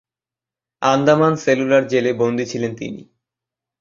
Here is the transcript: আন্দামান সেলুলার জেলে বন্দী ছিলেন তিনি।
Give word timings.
আন্দামান 0.81 1.33
সেলুলার 1.43 1.83
জেলে 1.87 2.11
বন্দী 2.13 2.45
ছিলেন 2.45 2.71
তিনি। 2.75 3.01